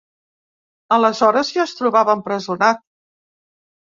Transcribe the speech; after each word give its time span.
Aleshores 0.95 1.51
ja 1.57 1.61
es 1.65 1.75
trobava 1.81 2.15
empresonat. 2.21 2.81